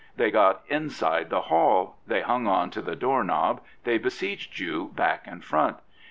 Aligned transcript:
They 0.15 0.31
got 0.31 0.63
inside 0.67 1.29
the 1.29 1.41
hall; 1.41 1.97
they 2.07 2.21
hung 2.21 2.47
on 2.47 2.71
to 2.71 2.81
the 2.81 2.95
door 2.95 3.23
knob; 3.23 3.61
they 3.83 3.99
besieged 3.99 4.57
you 4.57 4.87
back 4.95 5.27
and 5.27 5.43
front. 5.45 5.77